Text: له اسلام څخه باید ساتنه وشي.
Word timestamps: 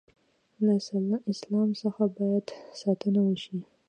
له 0.65 0.71
اسلام 1.33 1.69
څخه 1.81 2.03
باید 2.17 2.45
ساتنه 2.81 3.21
وشي. 3.25 3.57